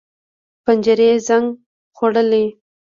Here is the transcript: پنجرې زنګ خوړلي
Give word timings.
پنجرې 0.63 1.09
زنګ 1.27 1.45
خوړلي 1.95 2.45